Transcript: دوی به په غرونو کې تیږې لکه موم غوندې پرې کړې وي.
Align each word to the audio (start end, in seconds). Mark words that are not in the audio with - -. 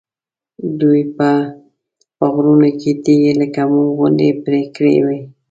دوی 0.79 1.01
به 1.17 1.31
په 2.17 2.25
غرونو 2.33 2.69
کې 2.79 2.91
تیږې 3.03 3.33
لکه 3.41 3.61
موم 3.71 3.87
غوندې 3.97 4.29
پرې 4.43 4.61
کړې 4.75 4.97
وي. 5.05 5.19